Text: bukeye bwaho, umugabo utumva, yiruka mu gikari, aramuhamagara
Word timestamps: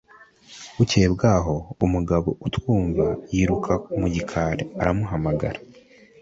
bukeye 0.75 1.07
bwaho, 1.15 1.55
umugabo 1.85 2.29
utumva, 2.47 3.05
yiruka 3.33 3.73
mu 3.99 4.07
gikari, 4.13 4.63
aramuhamagara 4.81 5.59